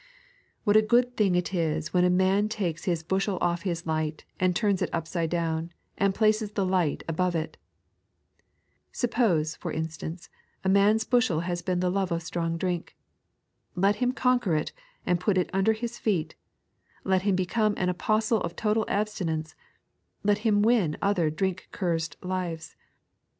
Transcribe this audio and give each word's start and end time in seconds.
What 0.63 0.75
a 0.75 0.81
good 0.81 1.15
thing 1.15 1.35
it 1.35 1.53
is 1.53 1.93
when 1.93 2.03
a 2.03 2.09
man 2.09 2.49
takes 2.49 2.85
his 2.85 3.03
bushel 3.03 3.37
off 3.39 3.61
his 3.61 3.85
light 3.85 4.25
and 4.39 4.55
turns 4.55 4.81
it 4.81 4.89
upside 4.91 5.29
down, 5.29 5.71
and 5.95 6.15
places 6.15 6.53
the 6.53 6.65
light 6.65 7.03
above 7.07 7.35
it! 7.35 7.55
Suppose, 8.91 9.55
for 9.57 9.71
instance, 9.71 10.27
a 10.63 10.69
man's 10.69 11.03
bushel 11.03 11.41
has 11.41 11.61
been 11.61 11.81
the 11.81 11.91
love 11.91 12.11
of 12.11 12.23
strong 12.23 12.57
drink. 12.57 12.95
Let 13.75 13.97
him 13.97 14.11
conquer 14.11 14.55
it, 14.55 14.71
and 15.05 15.19
put 15.19 15.37
it 15.37 15.51
under 15.53 15.73
his 15.73 15.99
feet; 15.99 16.33
let 17.03 17.21
him 17.21 17.35
become 17.35 17.75
an 17.77 17.89
apostle 17.89 18.41
of 18.41 18.55
total 18.55 18.85
absti 18.87 19.27
nence; 19.27 19.53
let 20.23 20.41
bim 20.41 20.63
win 20.63 20.97
other 20.99 21.29
drink 21.29 21.67
cursed 21.71 22.17
lives. 22.23 22.75